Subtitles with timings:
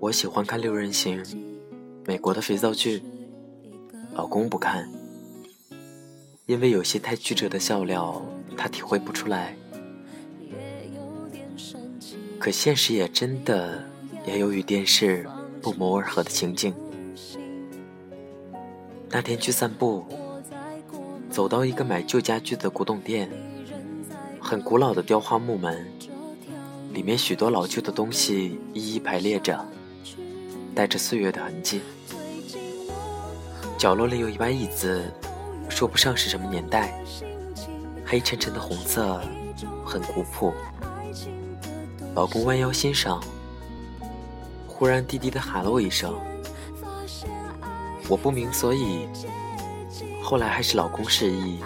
[0.00, 1.22] 我喜欢看六人行，
[2.06, 3.02] 美国的肥皂剧，
[4.12, 4.86] 老公不看，
[6.46, 8.20] 因为有些太曲折的笑料，
[8.56, 9.56] 他体会不出来。
[12.38, 13.82] 可现实也真的
[14.26, 15.26] 也有与电视
[15.62, 16.74] 不谋而合的情景。
[19.08, 20.04] 那天去散步，
[21.30, 23.30] 走到一个买旧家具的古董店，
[24.38, 25.86] 很古老的雕花木门，
[26.92, 29.64] 里面许多老旧的东西一一排列着，
[30.74, 31.80] 带着岁月的痕迹。
[33.78, 35.04] 角落里有一把椅子，
[35.68, 36.98] 说不上是什么年代，
[38.04, 39.20] 黑沉沉的红色，
[39.84, 40.52] 很古朴。
[42.14, 43.22] 老公弯腰欣赏，
[44.66, 46.14] 忽然低低的喊了我一声，
[48.08, 49.08] 我不明所以。
[50.22, 51.58] 后来还是老公示意，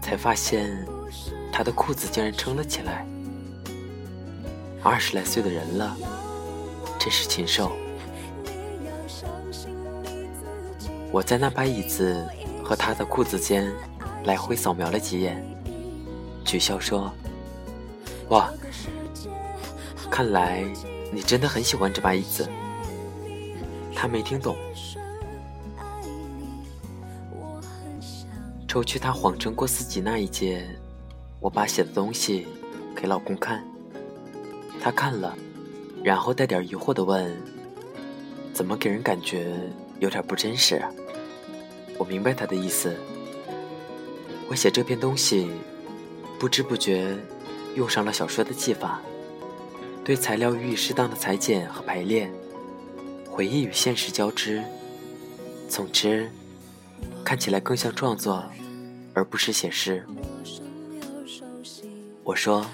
[0.00, 0.70] 才发现
[1.52, 3.06] 他的裤子竟然撑了起来。
[4.82, 5.94] 二十来岁的人了，
[6.98, 7.72] 真是禽兽。
[11.12, 12.26] 我在那把椅子
[12.64, 13.70] 和他的裤子间
[14.24, 15.44] 来回扫描了几眼，
[16.42, 17.12] 取笑说
[18.30, 18.50] ：“哇！”
[20.10, 20.64] 看来
[21.12, 22.48] 你真的很喜欢这把椅子。
[23.94, 24.56] 他没听懂。
[28.66, 30.66] 抽去他谎称过四级那一节，
[31.40, 32.48] 我把写的东西
[32.96, 33.62] 给老公看，
[34.80, 35.36] 他看了，
[36.02, 37.36] 然后带点疑惑的问
[38.54, 39.54] ：“怎么给人感觉
[40.00, 40.82] 有点不真实？”
[42.02, 42.96] 我明白他的意思。
[44.48, 45.48] 我写这篇东西，
[46.36, 47.16] 不知不觉
[47.76, 49.00] 用上了小说的技法。
[50.02, 52.28] 对材料予以适当的裁剪和排列，
[53.30, 54.60] 回忆与现实交织，
[55.68, 56.28] 总之
[57.22, 58.44] 看起来更像创作，
[59.14, 60.04] 而不是写诗。
[62.24, 62.66] 我说，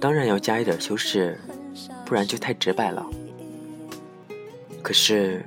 [0.00, 1.38] 当然要加一点修饰，
[2.04, 3.06] 不然就太直白了。
[4.82, 5.46] 可是，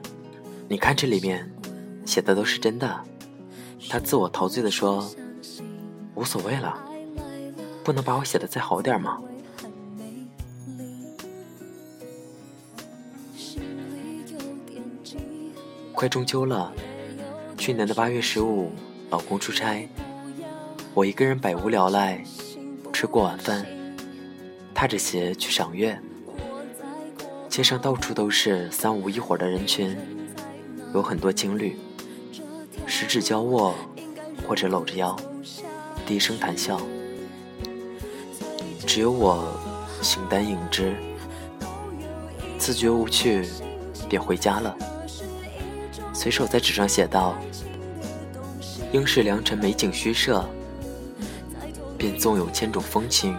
[0.70, 1.52] 你看这里面
[2.06, 3.02] 写的都是真的。
[3.90, 5.10] 他自我陶醉的说
[6.16, 6.78] ：“无所谓了，
[7.84, 9.22] 不能把我写的再好点吗？”
[15.94, 16.74] 快中秋了，
[17.58, 18.72] 去年的八月十五，
[19.10, 19.88] 老公出差，
[20.94, 22.22] 我一个人百无聊赖，
[22.92, 23.66] 吃过晚饭，
[24.74, 25.98] 踏着鞋去赏月。
[27.48, 29.96] 街上到处都是三五一伙的人群，
[30.94, 31.78] 有很多情侣，
[33.04, 33.76] 十指交握
[34.48, 35.14] 或者搂着腰，
[36.06, 36.80] 低声谈笑。
[38.88, 39.60] 只有我
[40.02, 40.96] 形单影只，
[42.58, 43.46] 自觉无趣，
[44.08, 44.74] 便回家了。
[46.14, 47.36] 随手在纸上写道
[48.94, 50.46] ：“应是良辰美景虚设，
[51.98, 53.38] 便纵有千种风情，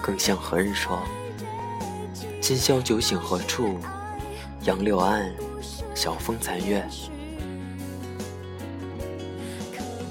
[0.00, 1.02] 更向何人说？
[2.40, 3.78] 今宵酒醒何处？
[4.62, 5.28] 杨柳岸，
[5.92, 6.88] 晓风残月。”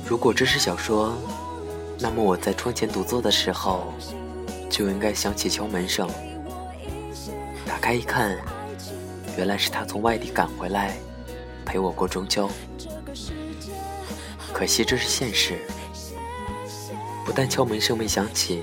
[0.08, 1.16] 如果这是小说，
[2.00, 3.92] 那么我在窗前独坐的时候，
[4.70, 6.08] 就应该响起敲门声。
[7.66, 8.38] 打开一看，
[9.36, 10.96] 原来是他从外地赶回来。
[11.66, 12.48] 陪我过中秋，
[14.54, 15.58] 可惜这是现实。
[17.26, 18.62] 不但敲门声没响起，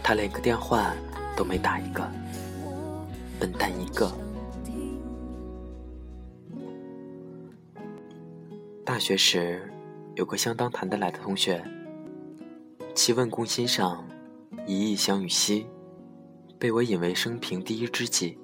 [0.00, 0.94] 他连个电话
[1.36, 2.08] 都没打一个，
[3.40, 4.08] 笨蛋一个。
[8.84, 9.68] 大学时
[10.20, 11.64] 有个相当谈得来的同学，
[12.94, 14.06] 其问公心上，
[14.66, 15.66] 一意相与兮，
[16.58, 18.38] 被我引为生平第一知己。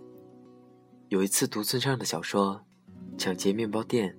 [1.11, 2.63] 有一次读村上的小说。
[3.19, 4.15] 抢劫面包店，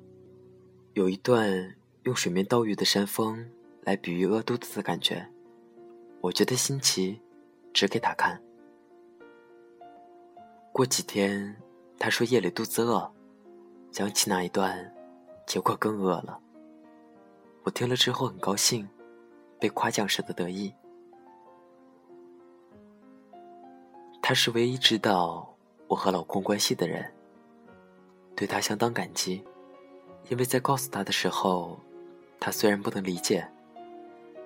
[0.93, 3.47] 有一段用水面倒玉的山峰
[3.81, 5.27] 来比喻饿肚子的感觉，
[6.21, 7.19] 我觉得新奇，
[7.73, 8.41] 指给他看。
[10.71, 11.55] 过几天，
[11.99, 13.11] 他说夜里肚子饿，
[13.91, 14.91] 想起那一段，
[15.45, 16.39] 结果更饿了。
[17.67, 18.87] 我听了之后很高兴，
[19.59, 20.73] 被夸奖时的得意。
[24.21, 25.53] 他是唯一知道
[25.89, 27.13] 我和老公关系的人。
[28.37, 29.43] 对他相当感激，
[30.29, 31.77] 因为在告诉他的时候，
[32.39, 33.45] 他虽然不能理解，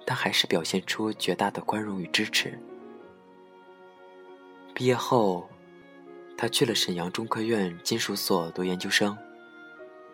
[0.03, 2.57] 但还是表现出绝大的宽容与支持。
[4.73, 5.47] 毕业后，
[6.35, 9.15] 他去了沈阳中科院金属所读研究生。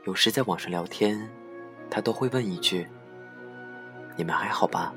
[0.04, 1.30] 有时在网上聊天，
[1.90, 2.86] 他都会问一句
[4.18, 4.94] ：“你们还好吧？”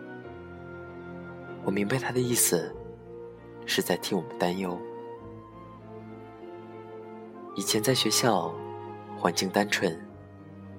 [1.63, 2.75] 我明白他的意思，
[3.67, 4.77] 是在替我们担忧。
[7.55, 8.55] 以前在学校，
[9.19, 10.01] 环境单纯，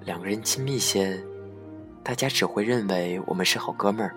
[0.04, 1.22] 两个人亲密些，
[2.02, 4.16] 大家只会认为我们是好哥们儿。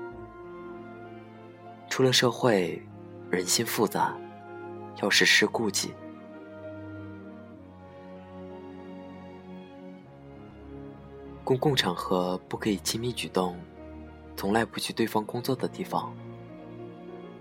[1.88, 2.82] 出了社会，
[3.30, 4.18] 人心复杂，
[5.04, 5.94] 要时时顾忌。
[11.44, 13.56] 公共场合不可以亲密举动，
[14.36, 16.14] 从来不去对方工作的地方。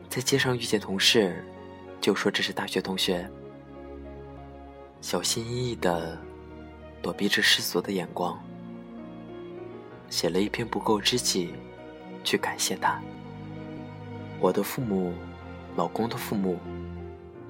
[0.09, 1.45] 在街上遇见同事，
[2.01, 3.29] 就说这是大学同学。
[5.01, 6.19] 小心翼翼的
[7.03, 8.39] 躲避着世俗的眼光，
[10.09, 11.53] 写了一篇不够知己，
[12.23, 13.01] 去感谢他。
[14.41, 15.13] 我的父母，
[15.77, 16.59] 老公的父母，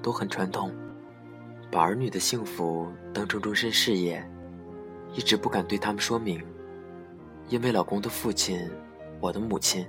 [0.01, 0.73] 都很传统，
[1.71, 4.27] 把儿女的幸福当成终身事业。
[5.13, 6.43] 一直不敢对他们说明，
[7.47, 8.69] 因为老公的父亲，
[9.25, 9.83] 我的母亲，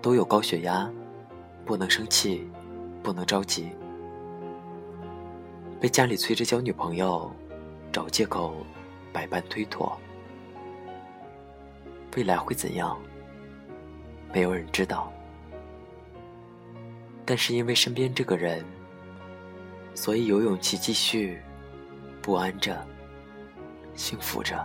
[0.00, 0.88] 都有高血压，
[1.64, 2.48] 不能生气，
[3.02, 3.72] 不能着急。
[5.80, 7.28] 被家里催着交女朋友，
[7.90, 8.64] 找借口，
[9.12, 9.98] 百般推脱。
[12.16, 12.96] 未来会怎样？
[14.32, 15.12] 没有人知道。
[17.24, 18.64] 但是因为身边这个人，
[19.92, 21.42] 所以有勇气继续，
[22.22, 22.80] 不安着。
[23.96, 24.64] 幸福着。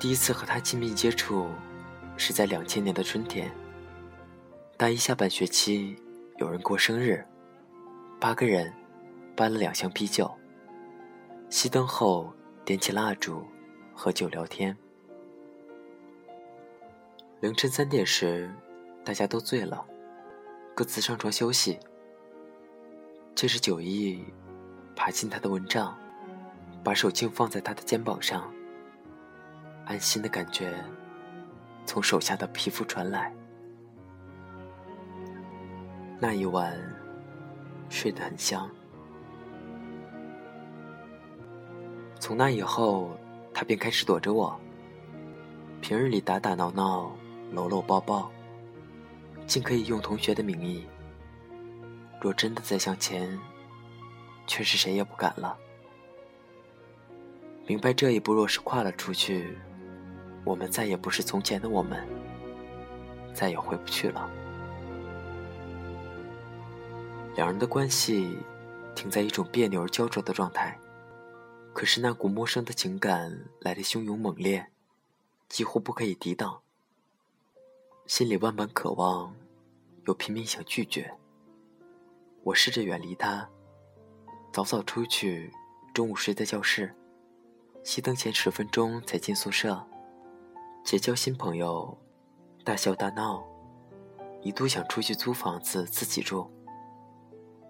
[0.00, 1.50] 第一次和他亲密接触，
[2.16, 3.52] 是在两千年的春天。
[4.78, 5.94] 大一下半学期，
[6.38, 7.22] 有人过生日，
[8.18, 8.72] 八个人，
[9.36, 10.34] 搬了两箱啤酒。
[11.50, 12.32] 熄灯后，
[12.64, 13.44] 点起蜡烛，
[13.92, 14.74] 喝酒聊天。
[17.40, 18.50] 凌晨三点时，
[19.04, 19.84] 大家都醉了，
[20.74, 21.78] 各自上床休息。
[23.34, 24.24] 借着酒意，
[24.96, 25.94] 爬进他的蚊帐，
[26.82, 28.50] 把手轻放在他的肩膀上。
[29.90, 30.72] 安心的感觉
[31.84, 33.34] 从手下的皮肤传来。
[36.20, 36.78] 那一晚
[37.88, 38.70] 睡得很香。
[42.20, 43.18] 从那以后，
[43.52, 44.56] 他便开始躲着我。
[45.80, 47.10] 平日里打打闹闹，
[47.50, 48.30] 搂搂抱抱，
[49.44, 50.86] 竟可以用同学的名义。
[52.20, 53.36] 若真的再向前，
[54.46, 55.58] 却是谁也不敢了。
[57.66, 59.58] 明白这一步若是跨了出去，
[60.44, 62.06] 我们再也不是从前的我们，
[63.34, 64.28] 再也回不去了。
[67.36, 68.36] 两人的关系
[68.94, 70.78] 停在一种别扭而焦灼的状态，
[71.72, 74.66] 可是那股陌生的情感来的汹涌猛烈，
[75.48, 76.60] 几乎不可以抵挡。
[78.06, 79.34] 心里万般渴望，
[80.06, 81.14] 又拼命想拒绝。
[82.42, 83.48] 我试着远离他，
[84.52, 85.52] 早早出去，
[85.94, 86.92] 中午睡在教室，
[87.84, 89.86] 熄灯前十分钟才进宿舍，
[90.82, 91.96] 结交新朋友，
[92.64, 93.44] 大笑大闹，
[94.42, 96.50] 一度想出去租房子自己住，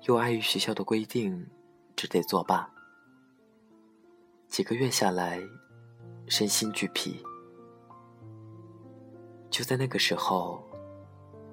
[0.04, 1.46] 又碍于学校的规定，
[1.94, 2.70] 只得作罢。
[4.48, 5.38] 几个月下来，
[6.28, 7.22] 身心俱疲。
[9.50, 10.62] 就在那个时候，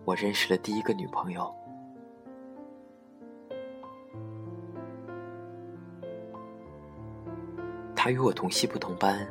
[0.06, 1.54] 我认识了第一个女朋友。
[7.94, 9.28] 她与我同系不同班，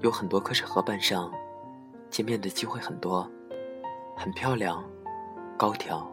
[0.00, 1.30] 有很多课是合班上，
[2.10, 3.28] 见面的机会很多。
[4.16, 4.84] 很漂亮，
[5.56, 6.10] 高挑，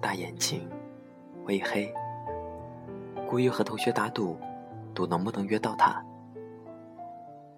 [0.00, 0.68] 大眼睛，
[1.44, 1.92] 微黑。
[3.28, 4.38] 故意和同学打赌，
[4.94, 6.02] 赌能不能约到她。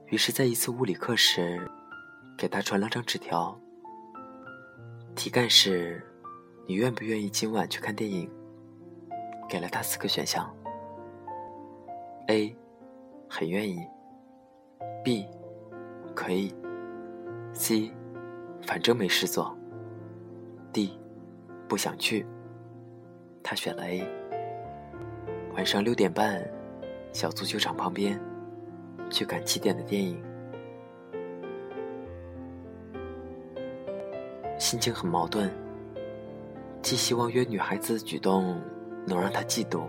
[0.07, 1.71] 于是，在一次物理课时，
[2.37, 3.57] 给她传了张纸条，
[5.15, 6.03] 题干是
[6.67, 8.29] ：“你愿不愿意今晚去看电影？”
[9.49, 10.53] 给了她四个选项
[12.27, 12.57] ：A。
[13.31, 13.87] 很愿意。
[15.05, 15.29] B，
[16.15, 16.55] 可以。
[17.53, 17.91] C，
[18.63, 19.57] 反正没事做。
[20.73, 20.99] D，
[21.67, 22.25] 不想去。
[23.43, 24.07] 他选了 A。
[25.55, 26.47] 晚上六点半，
[27.13, 28.21] 小足球场旁边，
[29.11, 30.23] 去看七点的电影。
[34.59, 35.51] 心情很矛盾，
[36.83, 38.61] 既希望约女孩子的举动
[39.07, 39.83] 能让她嫉妒，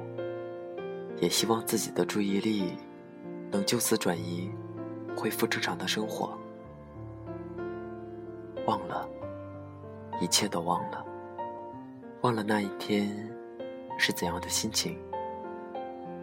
[1.17, 2.73] 也希望自己的注意力。
[3.51, 4.49] 能就此转移，
[5.17, 6.38] 恢复正常的生活。
[8.69, 9.09] 忘了，
[10.21, 11.03] 一切都忘了。
[12.21, 13.09] 忘了那一天
[13.97, 14.95] 是怎样的心情。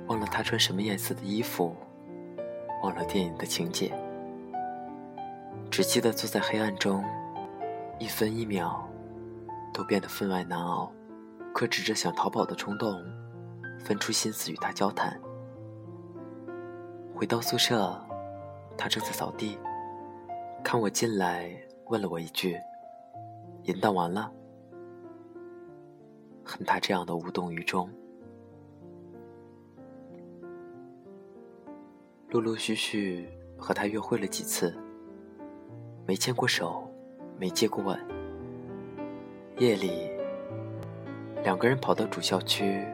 [0.07, 1.75] 忘了他穿什么颜色的衣服。
[2.85, 3.93] 忘了电影的情节。
[5.73, 7.05] 只记得坐在黑暗中，
[7.99, 8.88] 一分一秒
[9.75, 10.93] 都变得分外难熬。
[11.53, 13.03] 克制着想逃跑的冲动，
[13.81, 15.19] 分出心思与他交谈。
[17.12, 18.00] 回到宿舍，
[18.79, 19.59] 他正在扫地，
[20.62, 21.50] 看我进来，
[21.88, 22.59] 问了我一句
[23.64, 24.33] ：“淫荡完了？”
[26.45, 27.88] 恨他这样的无动于衷。
[32.31, 34.76] 陆陆续续和他约会了几次，
[36.07, 36.90] 没牵过手，
[37.38, 37.99] 没接过吻。
[39.59, 40.11] 夜里，
[41.43, 42.85] 两个人跑到主校区，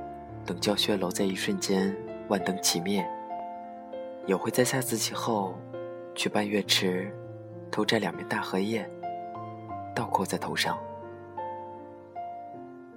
[0.46, 1.94] 等教学楼在一瞬间
[2.28, 3.02] 万灯齐灭；
[4.26, 5.54] 也会在下自习后，
[6.14, 7.12] 去半月池，
[7.72, 8.88] 头摘两片大荷叶，
[9.96, 10.78] 倒扣在头上。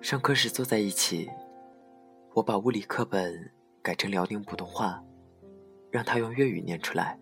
[0.01, 1.31] 上课时坐在一起，
[2.33, 5.01] 我把物理课本改成辽宁普通话，
[5.89, 7.17] 让他用粤语念出来。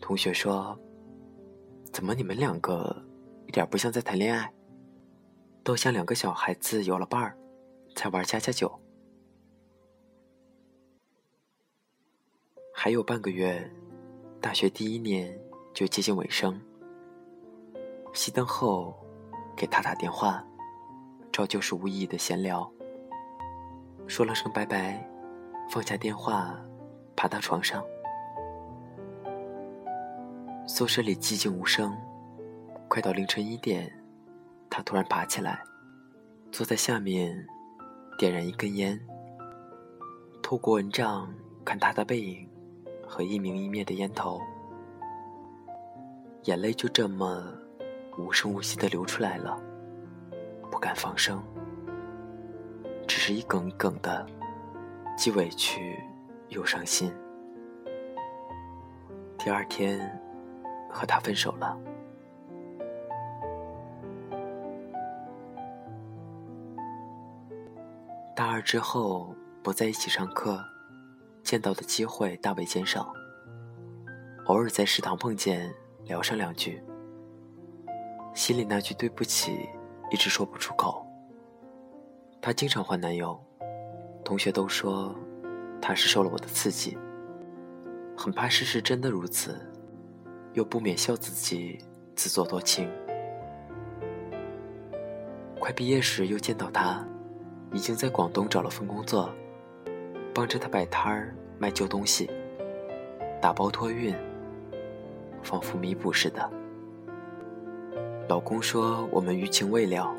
[0.00, 0.80] 同学说
[1.92, 3.04] ：“怎么你们两个
[3.46, 4.50] 一点不像在谈恋爱，
[5.62, 7.36] 都像两个小孩子有了伴儿
[7.94, 8.80] 才玩家家酒。”
[12.74, 13.70] 还有半个月，
[14.40, 15.38] 大学第一年
[15.72, 16.60] 就接近尾声。
[18.12, 18.94] 熄灯后，
[19.56, 20.44] 给他打电话。
[21.32, 22.70] 照旧是无意义的闲聊，
[24.06, 25.02] 说了声拜拜，
[25.70, 26.54] 放下电话，
[27.16, 27.82] 爬到床上。
[30.66, 31.96] 宿舍里寂静无声，
[32.86, 33.90] 快到凌晨一点，
[34.68, 35.62] 他突然爬起来，
[36.50, 37.46] 坐在下面，
[38.18, 39.00] 点燃一根烟。
[40.42, 41.32] 透过蚊帐
[41.64, 42.46] 看他的背影
[43.08, 44.38] 和一明一灭的烟头，
[46.44, 47.44] 眼泪就这么
[48.18, 49.60] 无声无息的流出来了。
[50.70, 51.42] 不敢放声，
[53.06, 54.26] 只是一梗一梗的，
[55.16, 56.00] 既委屈
[56.48, 57.12] 又伤心。
[59.38, 60.20] 第二天，
[60.90, 61.78] 和他分手了。
[68.34, 70.64] 大二之后不在一起上课，
[71.44, 73.12] 见到的机会大为减少。
[74.46, 75.72] 偶尔在食堂碰见，
[76.04, 76.82] 聊上两句，
[78.34, 79.68] 心里那句对不起。
[80.10, 81.06] 一直说不出口。
[82.38, 83.42] 她经常换男友，
[84.22, 85.16] 同学都说
[85.80, 86.98] 她是受了我的刺激，
[88.14, 89.58] 很怕事实真的如此，
[90.52, 91.78] 又不免笑自己
[92.14, 92.90] 自作多情。
[95.58, 97.02] 快毕业时又见到她，
[97.72, 99.32] 已经在广东找了份工作，
[100.34, 102.28] 帮着他摆摊儿卖旧东西，
[103.40, 104.14] 打包托运，
[105.42, 106.50] 仿佛弥补似的。
[108.28, 110.14] 老公说：“我们余情未了。”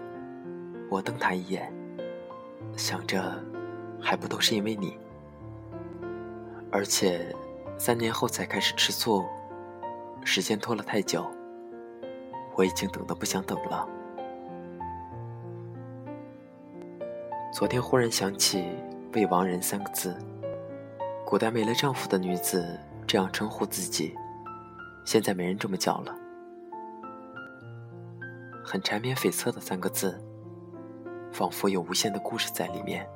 [0.91, 1.73] 我瞪他一眼，
[2.75, 3.41] 想着，
[3.99, 4.95] 还不都是因为你？
[6.71, 7.35] 而且，
[7.77, 9.25] 三年后才开始吃醋，
[10.23, 11.25] 时间拖了太久，
[12.55, 13.87] 我已经等得不想等了。
[17.51, 18.67] 昨天忽然想起
[19.13, 20.15] “未亡人”三个字，
[21.25, 24.15] 古代没了丈夫的女子这样称呼自己，
[25.05, 26.15] 现在没人这么叫了。
[28.63, 30.23] 很缠绵悱恻的三个字，
[31.31, 33.07] 仿佛有无限的故事在里面。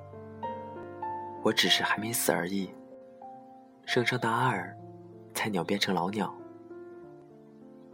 [1.44, 2.70] 我只是还没死而已。
[3.86, 4.76] 升上大二，
[5.34, 6.36] 菜鸟变成老鸟。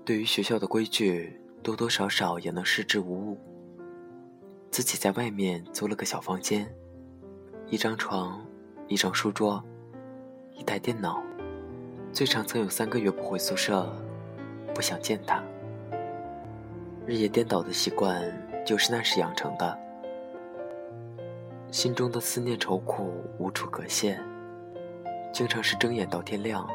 [0.03, 3.37] 对于学校的规矩，多多少少也能视之无物。
[4.71, 6.67] 自己在外面租了个小房间，
[7.67, 8.43] 一张床，
[8.87, 9.63] 一张书桌，
[10.55, 11.23] 一台电脑。
[12.13, 13.91] 最长曾有三个月不回宿舍，
[14.75, 15.43] 不想见他。
[17.07, 18.31] 日夜颠倒的习惯
[18.63, 19.75] 就是那时养成的，
[21.71, 24.21] 心中的思念愁苦无处可泄，
[25.33, 26.69] 经常是睁眼到天亮，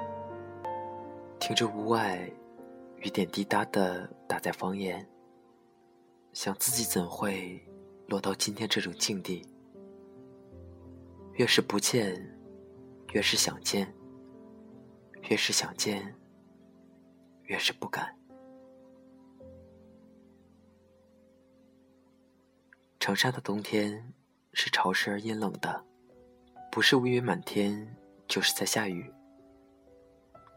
[1.38, 2.18] 听着屋外
[2.96, 5.06] 雨点滴答的打在房檐，
[6.32, 7.64] 想自己怎会
[8.08, 9.46] 落到今天这种境地？
[11.34, 12.36] 越是不见，
[13.12, 13.86] 越是想见；
[15.28, 16.14] 越是想见，
[17.42, 18.16] 越是不敢。
[22.98, 24.12] 长沙的冬天
[24.54, 25.84] 是潮湿而阴冷的，
[26.72, 27.94] 不是乌云满天，
[28.26, 29.12] 就是在下雨。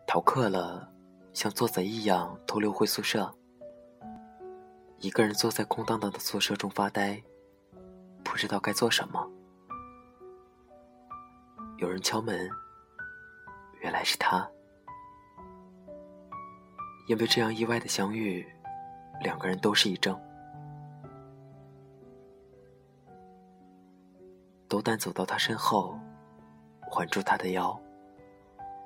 [0.07, 0.89] 逃课了，
[1.33, 3.33] 像做贼一样偷溜回宿舍，
[4.99, 7.21] 一个人坐在空荡荡的宿舍中发呆，
[8.23, 9.29] 不知道该做什么。
[11.77, 12.49] 有人敲门，
[13.81, 14.49] 原来是他。
[17.07, 18.47] 因为这样意外的相遇，
[19.21, 20.19] 两个人都是一怔。
[24.67, 25.99] 斗胆走到他身后，
[26.79, 27.77] 环住他的腰，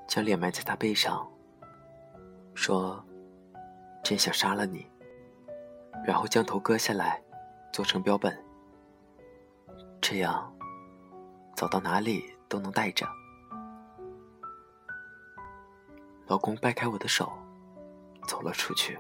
[0.08, 1.28] 将脸埋在他背上，
[2.56, 3.04] 说
[4.04, 4.90] ：“真想杀了你。”
[6.04, 7.22] 然后将头割下来，
[7.72, 8.36] 做成标本，
[10.02, 10.52] 这样
[11.56, 13.08] 走到哪里都能带着。
[16.28, 17.32] 老公掰开我的手，
[18.26, 18.98] 走了出去。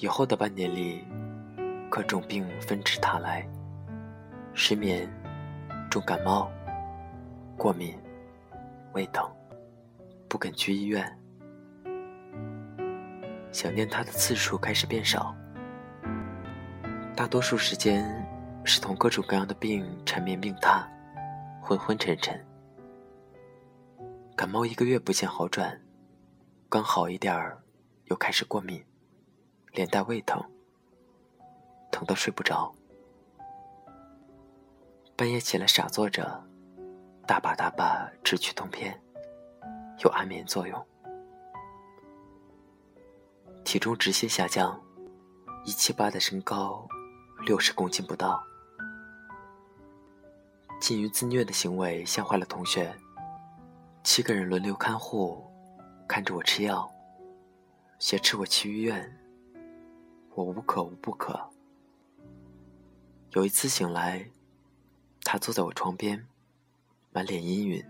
[0.00, 1.06] 以后的半年里，
[1.88, 3.48] 各种病纷至沓来：
[4.52, 5.08] 失眠、
[5.90, 6.50] 重感冒、
[7.56, 7.98] 过敏、
[8.92, 9.26] 胃疼，
[10.28, 11.18] 不肯去医院。
[13.50, 15.34] 想念他的次数开始变少，
[17.16, 18.04] 大多数时间
[18.64, 20.84] 是同各种各样的病缠绵病榻，
[21.62, 22.38] 昏昏沉沉。
[24.36, 25.80] 感冒一个月不见好转，
[26.68, 27.58] 刚好一点儿，
[28.04, 28.84] 又开始过敏。
[29.72, 30.42] 连带胃疼，
[31.90, 32.70] 疼得睡不着，
[35.16, 36.44] 半夜起来傻坐着，
[37.26, 38.98] 大把大把吃去痛片，
[40.04, 40.86] 有安眠作用。
[43.64, 44.78] 体重直线下降，
[45.64, 46.86] 一七八的身高，
[47.46, 48.42] 六十公斤不到。
[50.78, 52.94] 近于自虐的行为吓坏了同学，
[54.06, 55.44] 七个人轮流看护，
[56.06, 56.88] 看着我吃药，
[57.98, 59.18] 挟持我去医院。
[60.32, 61.50] 我无可无不可。
[63.32, 64.24] 有一次醒来，
[65.22, 66.24] 他坐在我床边，
[67.12, 67.84] 满脸阴云。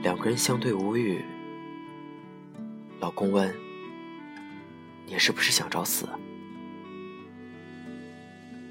[0.00, 1.22] 两个人相对无语。
[3.00, 3.54] 老公问
[5.04, 6.08] ：“你是不是想找死？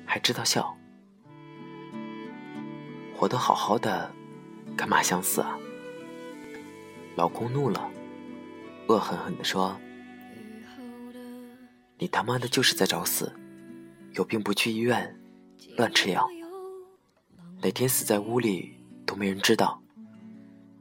[0.03, 0.75] 还知道笑？
[3.15, 4.12] 活得好好的，
[4.77, 5.60] 干嘛想死啊？”
[7.17, 7.91] 老公怒了，
[8.88, 9.75] 恶狠狠地说。
[12.00, 13.34] 你他妈的就是在找死！
[14.13, 15.19] 有病不去医院，
[15.78, 16.30] 乱吃药，
[17.60, 19.82] 哪天死在屋里都没人知道，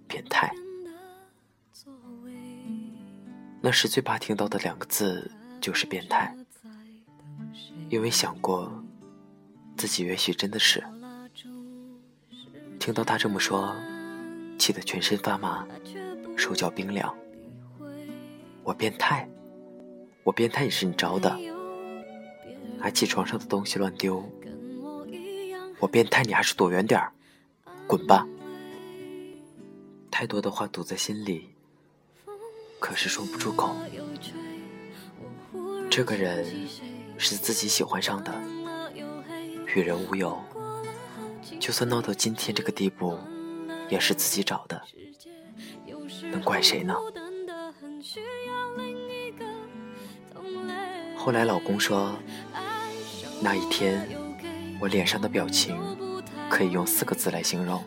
[0.06, 0.54] 变态！
[3.62, 6.36] 那时最怕听到的两个字就是变态，
[7.88, 8.84] 因为想过
[9.74, 10.84] 自己也许真的是。
[12.86, 13.74] 听到他这么说，
[14.60, 15.66] 气得全身发麻，
[16.36, 17.12] 手脚冰凉。
[18.62, 19.28] 我变态？
[20.22, 21.36] 我变态也是你招的，
[22.78, 24.24] 拿起床上的东西乱丢。
[25.80, 27.12] 我变态，你还是躲远点儿，
[27.88, 28.24] 滚吧！
[30.08, 31.56] 太多的话堵在心里，
[32.78, 33.74] 可是说不出口。
[35.90, 36.46] 这个人
[37.18, 38.32] 是自己喜欢上的，
[39.74, 40.40] 与人无有。
[41.66, 43.18] 就算闹到今天这个地步，
[43.88, 44.80] 也是自己找的，
[46.30, 46.94] 能怪谁呢？
[51.16, 52.16] 后来老公说，
[53.42, 54.08] 那一天
[54.78, 55.76] 我脸上的表情
[56.48, 57.82] 可以用四个字来形容：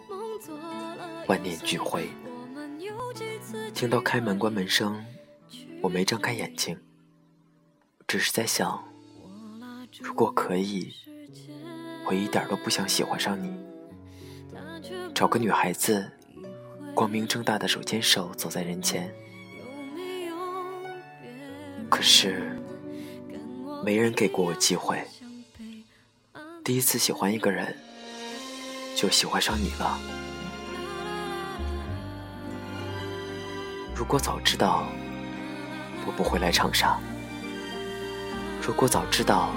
[1.27, 2.09] 万念俱灰。
[3.73, 5.01] 听到开门关门声，
[5.79, 6.77] 我没睁开眼睛，
[8.05, 8.83] 只是在想，
[10.01, 10.93] 如果可以，
[12.05, 13.68] 我一点都不想喜欢上你。
[15.19, 16.09] 找个女孩子，
[16.95, 19.13] 光明正大的手牵手走在人前，
[21.89, 22.57] 可是。
[23.83, 25.05] 没人给过我机会，
[26.63, 27.75] 第一次喜欢一个人，
[28.95, 29.99] 就喜欢上你了。
[33.93, 34.87] 如果早知道，
[36.07, 36.97] 我不会来长沙；
[38.65, 39.49] 如果早知道，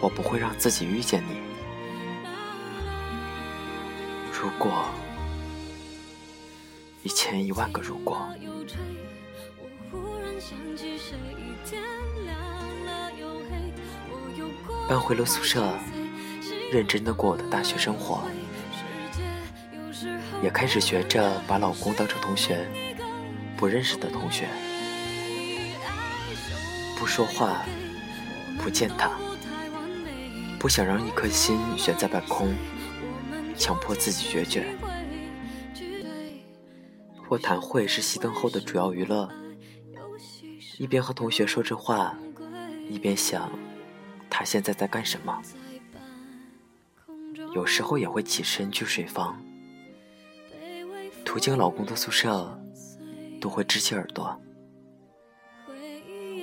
[0.00, 1.39] 我不会让自己遇见你；
[4.42, 4.86] 如果
[7.02, 8.26] 一千一万个如果。
[14.88, 15.78] 搬回了宿舍，
[16.72, 18.22] 认真的过我的大学生活，
[20.42, 22.66] 也开始学着把老公当成同学，
[23.58, 24.48] 不认识的同学，
[26.98, 27.62] 不说话，
[28.58, 29.10] 不见他，
[30.58, 32.54] 不想让一颗心悬在半空，
[33.60, 34.74] 强迫自己决绝。
[37.28, 39.30] 卧谈会是熄灯后的主要娱乐，
[40.78, 42.18] 一边和同学说着话，
[42.88, 43.52] 一边想。
[44.30, 45.42] 他现在在干什么？
[47.54, 49.44] 有时候也会起身去水房，
[51.24, 52.58] 途经老公的宿舍，
[53.40, 54.40] 都会支起耳朵。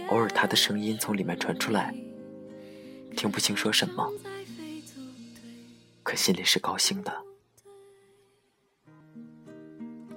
[0.10, 1.96] 偶尔他的声音从里面传出来，
[3.16, 4.10] 听不清说什么，
[6.08, 7.22] 可心里是高兴的。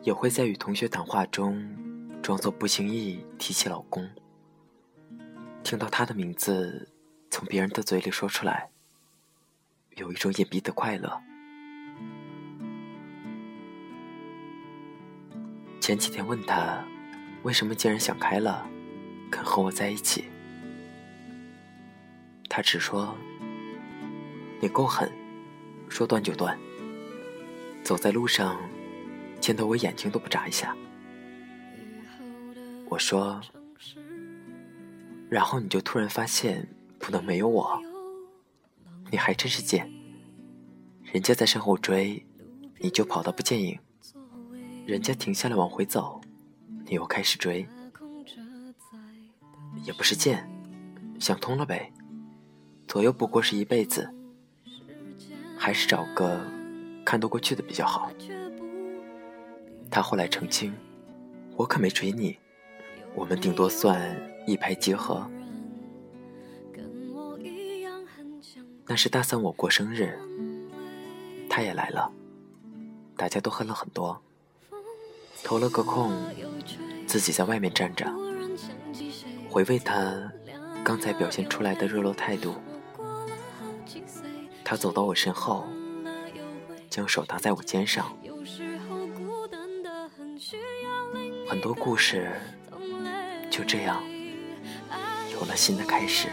[0.03, 1.69] 也会在与同学谈话中，
[2.23, 4.09] 装作不经意提起老公，
[5.65, 6.89] 听到他的名字。
[7.29, 8.71] 从别人的嘴里说出来，
[9.97, 11.21] 有一种隐蔽的快乐。
[15.81, 16.85] 前几天问他，
[17.43, 18.65] 为什么竟然想开了，
[19.29, 20.27] 肯和我在一起？
[22.49, 23.17] 他只说
[24.61, 25.11] ：“你够狠，
[25.91, 26.59] 说断就断。
[27.85, 28.59] 走在路上，
[29.41, 30.75] 见到我眼睛都不眨一下。”
[32.89, 33.41] 我说
[35.29, 36.67] ：“然后你就突然发现
[36.99, 37.81] 不能没有我，
[39.11, 39.91] 你还真是贱。
[41.05, 42.25] 人家在身后追，
[42.79, 43.77] 你就跑到不见影；
[44.87, 46.21] 人家停下来往回走，
[46.87, 47.67] 你又开始追。
[49.85, 50.49] 也不是贱，
[51.19, 51.93] 想通了呗。
[52.87, 54.13] 左右不过是一辈子，
[55.63, 56.41] 还是找个
[57.05, 58.11] 看得过去的比较好。
[59.91, 60.75] 他后来澄清，
[61.55, 62.39] 我可没追你，
[63.15, 64.01] 我们顶多算
[64.47, 65.31] 一拍即合。
[68.87, 70.19] 那是大三我过生日，
[71.51, 72.11] 他也来了，
[73.15, 74.19] 大家都喝了很多，
[75.45, 76.11] 偷了个空，
[77.07, 78.11] 自己在外面站着。
[79.51, 80.33] 回味他
[80.83, 82.55] 刚才表现出来的热络态度，
[84.71, 85.67] 他走到我身后，
[86.89, 88.17] 将手搭在我肩上。
[91.49, 92.31] 很多故事
[93.51, 94.01] 就这样
[95.33, 96.29] 有了新的开始。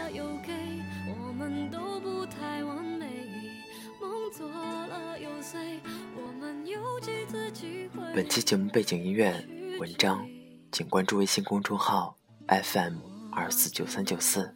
[8.14, 9.34] 本期节目背景音乐
[9.80, 10.24] 文章，
[10.70, 12.16] 请关注微信公众号。
[12.46, 12.98] FM
[13.32, 14.54] 二四九三九四，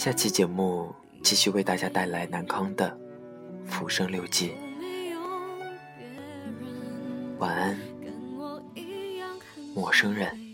[0.00, 2.98] 下期节目继续为大家带来南康的
[3.70, 4.54] 《浮生六记》。
[7.36, 7.78] 晚安，
[9.74, 10.49] 陌生人。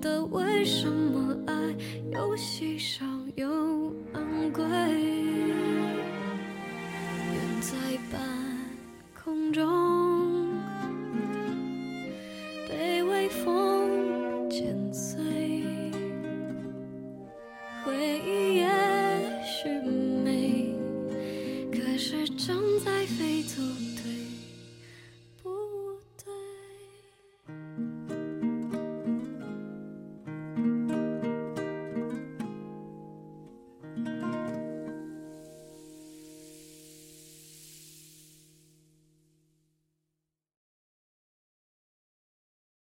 [0.00, 1.54] 的为什么爱
[2.10, 3.04] 又稀少
[3.36, 5.09] 又昂贵。